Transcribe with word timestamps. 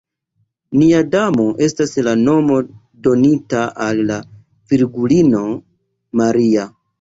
Nia 0.77 1.01
Damo 1.15 1.43
estas 1.65 1.93
la 2.07 2.13
nomo 2.21 2.57
donita 3.09 3.61
al 3.89 4.01
la 4.09 4.19
Virgulino 4.73 5.45
Maria. 6.23 6.67